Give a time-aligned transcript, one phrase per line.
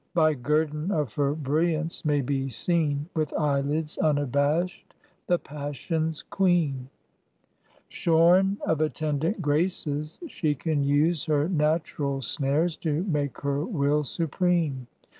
[0.15, 4.95] By guerdon of her brilliance may be seen With eyelids unabashed
[5.27, 6.89] the passion's Queen.
[7.87, 14.87] Shorn of attendant Graces she can use Her natural snares to make her will supreme.